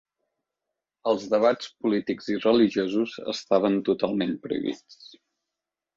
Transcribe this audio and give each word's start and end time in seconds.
Els 1.11 1.27
debats 1.33 1.69
polítics 1.85 2.31
i 2.35 2.39
religiosos 2.45 3.15
estaven 3.35 3.81
totalment 3.91 4.37
prohibits. 4.47 4.99